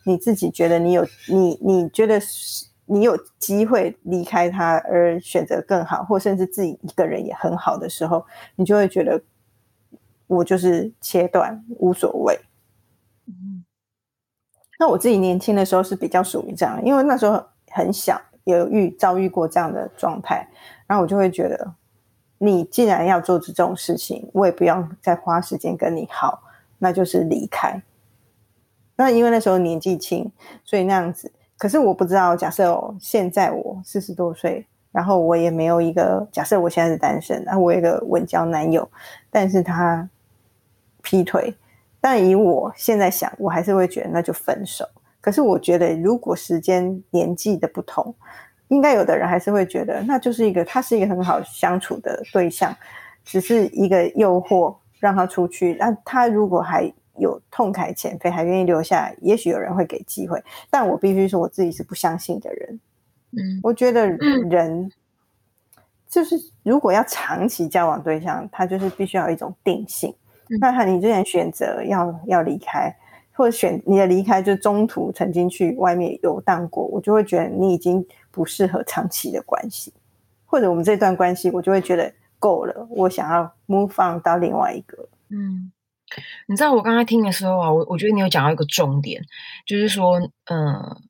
[0.03, 2.19] 你自己觉得你有你你觉得？
[2.89, 9.21] 你有机会离开他而选择更好，或甚至自己一个人也很好的时候，你就会觉得
[10.25, 12.39] 我就是切断无所谓。
[13.27, 13.65] 嗯
[14.79, 20.47] 那我自己年轻的时候是比较属于这样，因为那时候很小，有遇遭遇过这样的状态，
[20.85, 21.73] 然后我就会觉得，
[22.37, 26.43] 你既然要做这种事情，我也不要再花时间跟你好，
[26.77, 27.81] 那就是离开。
[28.95, 30.31] 那因为那时候年纪轻，
[30.63, 31.33] 所以那样子。
[31.57, 38.87] 可是我不知道，假设，现在我四十多岁，然后我也没有一个假设，我现在是单身，那我有一个稳交男友，
[39.31, 40.07] 但是他
[41.01, 41.51] 劈腿，
[41.99, 44.85] 但以我现在想，我还是会觉得那就分手。
[45.19, 48.13] 可是我觉得，如果时间年纪的不同，
[48.67, 52.75] 应该有的人还是会觉得，那就是一个他是一个很好相处的对象，
[53.25, 55.75] 只是一个诱惑让他出去。
[55.79, 56.93] 那他如果还。
[57.17, 62.79] 有痛改前非，还愿意留下来，也许有人会给机会，但我必须说，我自己是不相信的人。
[63.31, 64.91] 嗯，我觉得人
[66.07, 70.13] 就是如果要长期交往对象，他就是必须要有一种定性。
[70.61, 72.95] 那他你之前选择要要离开，
[73.33, 79.91] 或者选你的离开就中途曾经去外面游荡过，我就会觉得你已经不适合长期的关系，
[80.45, 85.09] 或者我们这段关系，我就会觉得够了，我想要 move on 到另外一个。
[85.27, 85.69] 嗯，
[86.47, 89.21] 你知道我刚才听的时候啊，我我觉得你有讲到一个重点，
[89.65, 91.01] 就是说，嗯，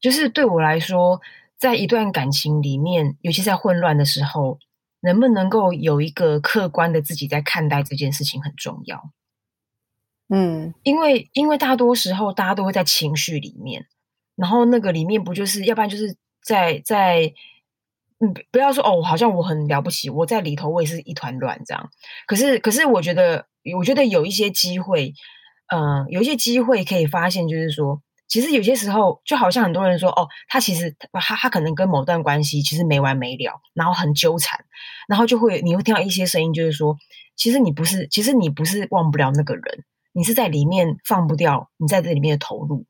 [0.00, 1.20] 就是对我来说，
[1.56, 4.58] 在一段感情里面，尤其在混乱的时候，
[5.00, 9.10] 能不能够有一个客观的自己在看待这件事情很重要。
[10.28, 13.86] 嗯，因为因为大多时候大家都会在情绪里面，
[14.34, 17.32] 然后那个里面不就是要不然就是在在。
[18.20, 21.88] 嗯，不要说哦，好像我很了不起，我在里头我也是一团乱这样。
[22.26, 25.14] 可是，可是我觉得，我觉得有一些机会，
[25.74, 34.64] 嗯，有一些机会可以发现，就是说，其实有些时候，就好像很多人说，哦，他其实他他可能跟某段关系其实没完没了，然后很纠缠，
[35.08, 36.96] 然后就会你会听到一些声音，就是说，
[37.36, 42.86] 其实你不是，其实你不是忘不了那个人，你是在里面放不掉你在这里面的投入。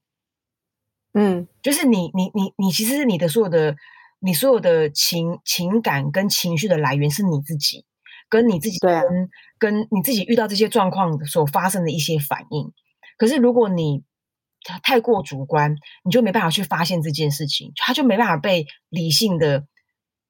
[1.15, 3.77] 嗯，就是你你你你，其实你的所有的。
[4.21, 7.85] 你所有的情情感跟情绪的来源是你自己，
[8.29, 12.73] 跟你自己跟跟你自己遇到这些状况所发生的一些反应。
[13.17, 14.05] 可是如果你
[14.83, 19.67] 太过主观，你就没办法去发现这件事情，他就没办法被理性的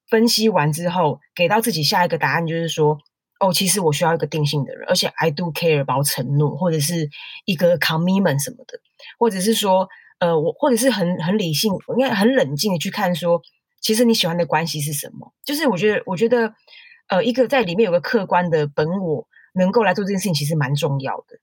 [0.08, 2.98] 分析完之后，给到自己下一个答案，就是说，
[3.40, 7.08] 哦，其实我需要一个定性的人，而且 I do care about 承诺，或者是
[7.46, 8.80] 一个 commitment 什么的，
[9.18, 13.42] 或者是说，呃，我或者是很很理性，应该很冷静的去看说。
[13.80, 15.32] 其实你喜欢的关系是什么？
[15.44, 16.52] 就是我觉得，我觉得，
[17.09, 21.38] 呃，一个在里面有个客观的本我，能够来做这件事情，其实蛮重要的，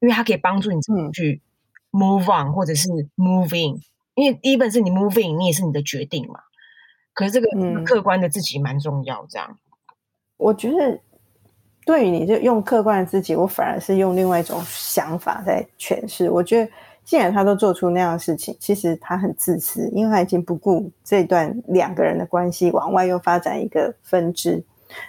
[0.00, 1.42] 因为它可以帮助你自己去
[1.90, 3.80] move on 或者是 moving。
[4.14, 6.40] 因为第一本是你 moving，你也是你的决定嘛。
[7.14, 7.48] 可是这个
[7.84, 9.58] 客观的自己蛮重要，这样。
[10.36, 11.00] 我觉得，
[11.86, 16.30] 对于你就用客观的自己，我反而是用另外一种想法在诠释。
[16.30, 16.70] 我觉得。
[17.02, 24.62] 既然他都做出那样的事情，其实他很自私，因为他已经不顾这段两个人的关系，往外又发展一个分支。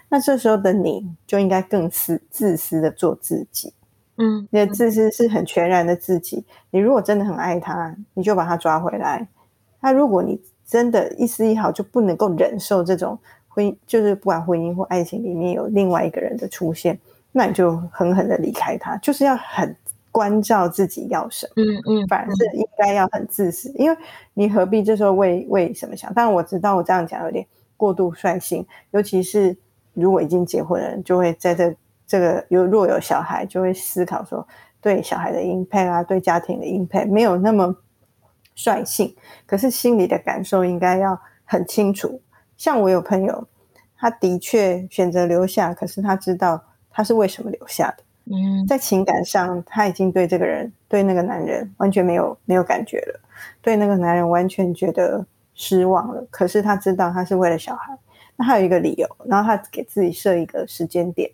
[0.09, 3.73] 那这时候的你就应该更自自私的做自己。
[4.17, 6.45] 嗯，你的自私是很全然的自己。
[6.69, 9.27] 你如果真的很爱他，你就把他抓回来。
[9.79, 13.17] 那如果你真的一丝一毫就不能够忍受这种
[13.47, 16.99] 婚姻，就是不管婚姻或爱情里面有另外一个人的出现，
[17.31, 19.75] 那你就狠狠的离开他，就是要很。
[20.13, 23.97] 关照自己要什么，嗯嗯，反而是应该要很自私，因为
[24.33, 26.13] 你何必这时候为为什么想？
[26.13, 29.55] 当然我知道我这样讲有点过度率性，尤其是
[29.93, 31.75] 如果已经结婚的人，就会在这
[32.07, 34.47] 这个有若有小孩，就会思考说
[34.81, 37.75] 对小孩的 impact 啊，对家庭的 impact 没有那么
[38.55, 42.21] 率性，可是心里的感受应该要很清楚。
[42.57, 43.47] 像我有朋友，
[43.97, 48.03] 他的确选择留下，可是他知道他是为什么留下的。
[48.25, 53.19] 嗯，在情感上，他已经对这个人、对那个男人完全没有没有感觉了，
[53.61, 55.25] 对那个男人完全觉得
[55.55, 56.23] 失望了。
[56.29, 57.97] 可是他知道他是为了小孩，
[58.41, 61.29] 那还有一个理由，然后他给自己设一个时间点。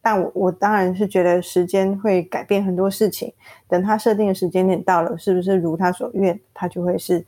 [0.00, 3.32] 但我我当然是觉得时间会改变很多事情。
[3.66, 7.26] 等他设定的时间点到了，是不是如他所愿，他就会是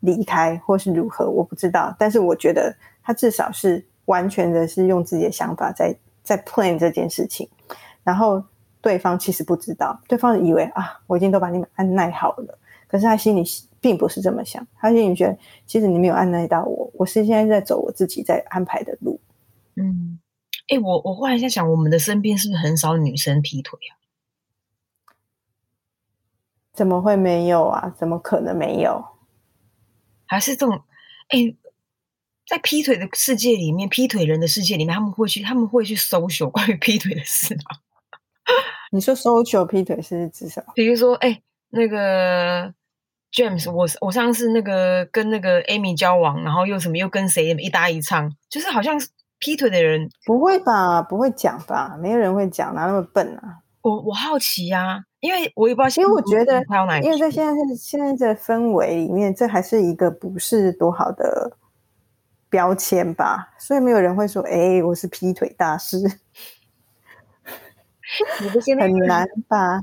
[0.00, 1.28] 离开，或是如何？
[1.28, 1.94] 我不知道。
[1.98, 7.46] 但是我觉得他至少是完全的是用自己的想法在在 plan 这件事情。
[8.02, 8.42] 然后
[8.80, 12.58] 对方其实不知道，对方以为啊，我已经都把你们按耐好了。
[12.88, 13.44] 可是他心里
[13.84, 19.20] 并不是这么想，他心里觉得其实你没有按耐到我，我是现在在走我自己在安排的路。
[19.76, 20.18] 嗯，
[20.68, 23.92] 哎，我我忽然在想，我们的身边是不是很少女生劈腿啊？
[26.72, 27.94] 怎么会没有啊？
[27.98, 29.04] 怎么可能没有？
[30.24, 30.80] 还是这种
[31.28, 31.54] 哎，
[32.46, 37.62] 在劈腿的世界里面，劈腿人的世界里面，他们会去他们会去搜索关于劈腿的事吗？
[38.92, 42.72] 你说搜求劈腿是至少，比如说，哎，那个
[43.34, 48.96] James，我我上次那个跟那个 Amy 交往，然后又什么又跟谁一搭一唱，就是好像
[49.40, 51.02] 劈腿的人不会吧？
[51.02, 51.96] 不会讲吧？
[52.00, 53.58] 没有人会讲，哪那么笨啊？
[53.82, 56.62] 我我好奇呀，因为我也不知道，因为我觉得，
[57.02, 61.56] 因为在现在是现在这氛围里面，这还是一个不是多好的
[62.48, 65.98] 标签吧，所以没有人会说，哎，我是劈腿大师。
[68.78, 69.80] 很难吧？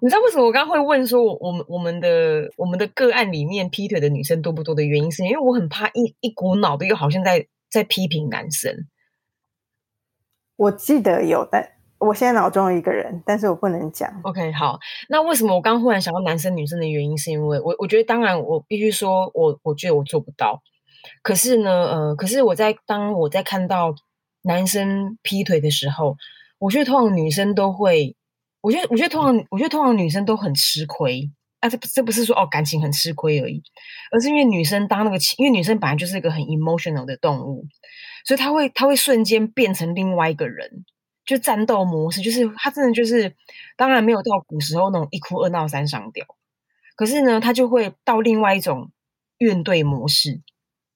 [0.00, 8.86] 你知道为什么我刚刚会问说，我们我们的我们的个案里面劈腿的女生多不多的原因，是因为我很怕一一股脑的又好像在在批评男生。
[10.56, 14.20] 我记得有，但我现在脑中有一个人，但是我不能讲。
[14.22, 20.62] OK，好，那为什么我刚忽然想到男生女生的原因，是因为我我觉得，当然我必须说，我我觉得我做不到。
[21.22, 23.94] 可是呢，呃，可是我在当我在看到
[24.42, 26.16] 男生劈腿的时候。
[26.58, 28.15] 我觉得通常女生都会，
[28.66, 33.62] 我觉得我觉得通常我觉得通常女生都很吃亏，啊，这这不是说哦感情很吃亏而已，
[34.10, 37.64] 而是因为女生当那个情，因为女生本来就是一个很 emotional 的动物，
[38.24, 40.84] 所以她会她会瞬间变成另外一个人，
[41.24, 43.36] 就战斗模式，就是她真的就是，
[43.76, 46.26] 当然没有到古时候那种一哭二闹三上吊，
[46.96, 48.90] 可是呢，她就会到另外一种
[49.38, 50.40] 怨对模式。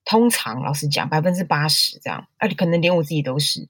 [0.05, 3.69] 通常老实讲，百分之八十这样，啊，可能连我自己都是。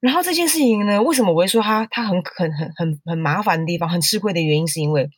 [0.00, 5.08] 然后这件事情呢，为什么我会说他他很很很很很麻烦的地方，很吃亏的原因，是因为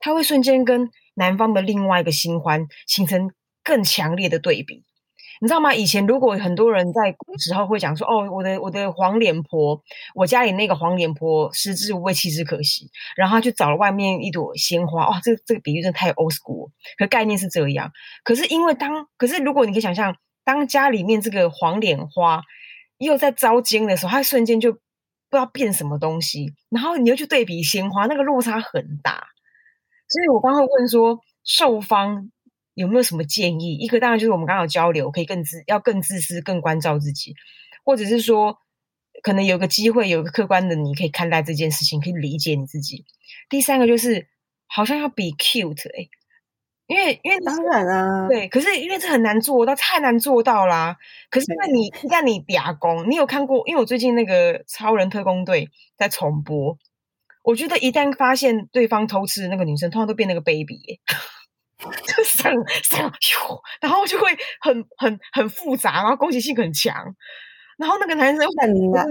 [0.00, 3.30] 他会瞬间跟男方的另外一个新欢形成
[3.62, 4.84] 更强烈的对比。
[5.40, 5.74] 你知道吗？
[5.74, 9.82] 以前如果很多人在古时候会讲说，哦，我的我的黄脸婆，
[10.14, 17.90] 我家里那个黄脸婆食之无味，弃之可惜，然后他去找了外面一朵鲜花，哇，这这个比喻真的太 old school，可概念是这样。
[18.22, 22.40] 可是因为当，可是如果你可以想象，当家里面这个黄脸花
[23.04, 24.78] 又在招奸的时候，它瞬间就不
[25.32, 29.28] 知道变什么东西，然后你又去对比鲜花，那个落差很大。
[30.08, 32.30] 所以我刚会问说，受方
[32.74, 33.74] 有没有什么建议？
[33.76, 37.34] 一个当然就是我们刚好交流，可以更自要更自私、更关照自己，
[37.84, 38.58] 或者是说，
[39.22, 43.06] 可能有个机会，有个客观的你可以看待这件事情，可以理解你自己。
[43.48, 44.28] 第三个就是
[44.66, 46.08] 好像要比 cute 哎、
[46.92, 50.94] 因为因为当然啊，对，可是因为这很难做到，太难做到啦。
[51.30, 53.62] 可是那你一旦你俩工，你有看过？
[53.66, 55.64] 因为我最近那个《超人特工队》
[55.96, 56.76] 在重播，
[57.42, 61.00] 我觉得一旦发现对方偷吃的那个女生，通常都变那个 baby，耶
[62.06, 64.28] 就上上咻，然后就会
[64.60, 66.94] 很很很复杂，然后攻击性很强，
[67.78, 68.46] 然后那个男生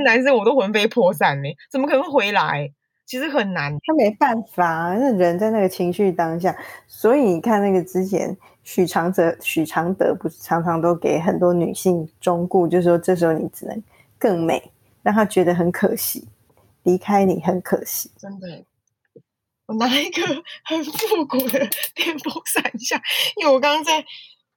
[0.05, 2.71] 男生我都魂飞魄散呢，怎么可能会回来？
[3.12, 3.78] 其实很难。
[3.86, 6.55] 他没办法，那人在那个情绪当下，
[6.88, 13.84] 所以你看那个之前许常德，许常德不是常常都给很多女性忠顾，就说这时候你只能
[14.18, 14.72] 更美，
[15.03, 16.26] 让她觉得很可惜，
[16.84, 18.09] 离开你很可惜。
[18.18, 18.64] 真的，
[19.66, 20.22] 我拿一个
[20.64, 21.59] 很复古的
[21.93, 22.95] 电风扇一下，
[23.36, 24.05] 因为我刚刚在，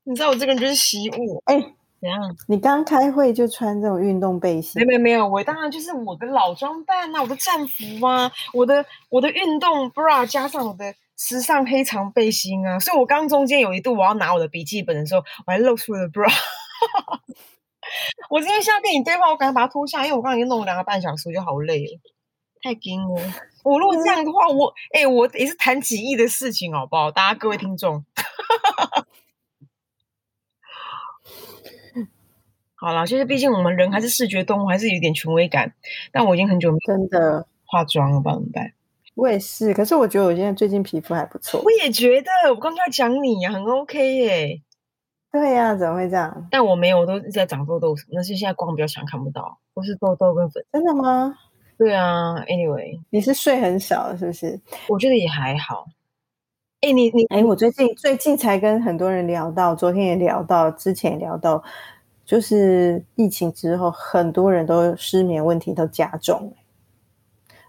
[0.04, 1.74] 你知道我这个人就是习武，哎、
[2.04, 2.36] 怎样？
[2.46, 16.30] 你刚开会就穿这种运动背心没，没没有，我当然就是我的老装扮啊，我的战服啊，我的我的运动 bra 加上我的时尚黑长背心啊，所以我刚中间有一度我要拿我的笔记本的时候，我还露出了 bra。
[18.28, 22.00] 我今天现在跟你对话，我赶快把它脱下，因为我刚刚已经弄了两个半小时，我就好累了，
[22.62, 23.22] 太紧了。
[23.62, 27.10] 我如果这样的话，我哎、我也是谈几亿的事情，好不好？
[27.10, 28.04] 大家各位听众。
[32.84, 35.72] 好了，就是毕竟我们人还是视觉动物，还是有点权威感。
[36.12, 38.72] 但我已经很久没真的，化妆了，不知道怎么办。
[39.14, 39.72] 我也是。
[39.72, 41.70] 可是我觉得我现在最近皮肤还不错我。
[41.82, 44.60] 也觉得，我刚刚要讲你呀、很 OK 耶。
[45.32, 46.46] 对呀、怎么会这样？
[46.50, 50.62] 但我没有，我都一直在长痘痘什么，但是现在光比较强，看不到，都是痘痘跟粉。
[50.70, 51.34] 真的吗？
[51.78, 54.60] 对啊，anyway，你是睡很少是不是？
[54.88, 55.86] 我觉得也还好。
[56.82, 61.64] 哎、你你哎，我最近最近才跟很多人聊到，昨天也聊到，之前也聊到，
[62.24, 66.52] 就是疫情之后，很多人都失眠问题都加重。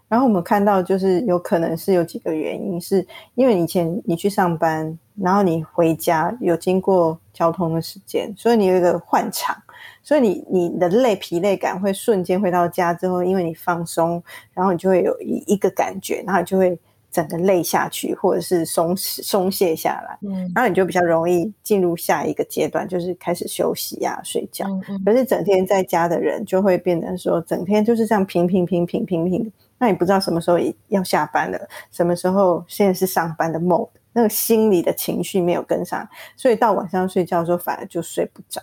[0.08, 3.04] 然后我们看到，就是有可能是有几个原因，是
[3.34, 9.56] 因为以前你去上班，然后你回家有经过交通的时间，所以你有一个换场，
[10.04, 14.22] 所以你你的累疲累感会瞬间回到家之后，因为你放松，
[14.54, 16.78] 然后你就会有一一个感觉，然后就会
[17.16, 24.66] 整个累下去，或者是松松懈下来，嗯然后你就比较容易进入下一个阶段，就是开始休息啊、睡觉。
[24.68, 30.58] 嗯嗯，可是整天在家的人就会变成说，整天就是这样平平平平平平的，那你不知道什么时候
[30.88, 31.58] 要下班了，
[31.90, 36.06] 什么时候现在是上班的 mode，那个心理的情绪没有跟上，
[36.36, 38.60] 所以到晚上睡觉的时候反而就睡不着。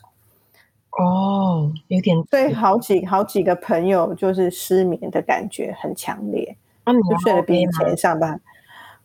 [0.92, 8.40] 哦，有点对好几好几个朋友就是失眠的感觉很强烈，啊，你就睡得比以前上班。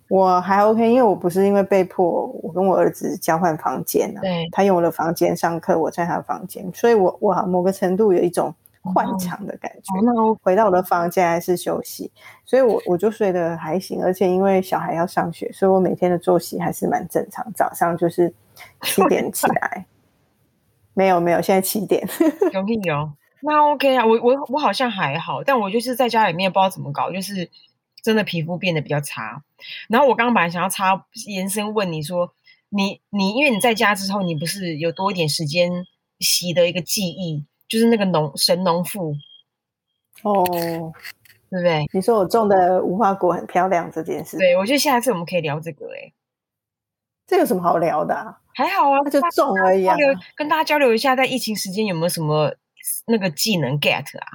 [0.08, 4.48] 我还 OK，因为我不是因为被迫，我跟我儿子交换房间啊，对。
[4.50, 9.94] 他用我的房间上课，我在他的房间，所以我我某个程度有一种换场的感觉。
[9.94, 10.24] 哦，那。
[10.24, 12.10] 我回到我的房间还是休息，
[12.46, 18.32] 所以我我就睡得还行，而且因为小孩要上学，所以我每天的作息还是蛮正常，早上就是
[18.82, 19.84] 七点起来，
[20.94, 22.08] 没有没有，现在七点，
[22.54, 23.10] 有屁有，
[23.42, 27.50] 那 OK 啊，我我我好像还好，但我就是在家里面不知道怎么搞，就是
[28.02, 29.42] 真的皮肤变得比较差。
[29.88, 32.32] 然后我刚刚本来想要插延伸问你说，
[32.68, 35.86] 你你因为你在家之后，你不是有多一点时间
[36.20, 39.14] 习得一个技艺，就是那个农神农妇，
[40.22, 40.44] 哦，
[41.50, 41.86] 对不对？
[41.92, 46.12] 你说我种的无花果很漂亮这件事，对，我觉得下一次我们可以聊这个、欸，
[47.26, 48.38] 这有什么好聊的、啊？
[48.54, 49.96] 还好啊，那就大种而已啊
[50.34, 52.54] 跟大家交流一下，在疫情时间有没有什么
[53.06, 54.26] 那个技能 get 啊？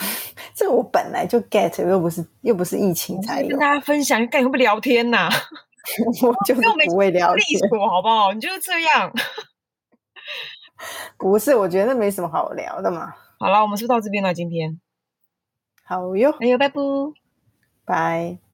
[0.54, 3.58] 这个我本来就 get，又不是又不是疫情才有跟。
[3.58, 5.28] 大家分享，干会不会聊天呐、
[6.22, 8.32] 我就是不会聊利天，索好不好？
[8.32, 9.12] 你就是这样。
[11.18, 13.12] 不是，我觉得没什么好聊的嘛。
[13.38, 14.32] 好了，我们是到这边了？
[14.34, 14.80] 今天，
[15.84, 16.80] 好哟，哎呦，拜拜。
[17.84, 18.38] 拜。